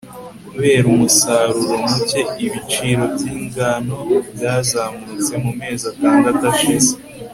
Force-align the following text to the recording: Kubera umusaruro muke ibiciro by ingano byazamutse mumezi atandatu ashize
Kubera 0.49 0.85
umusaruro 0.93 1.73
muke 1.85 2.21
ibiciro 2.45 3.03
by 3.13 3.23
ingano 3.35 3.97
byazamutse 4.33 5.31
mumezi 5.43 5.83
atandatu 5.91 6.41
ashize 6.53 6.93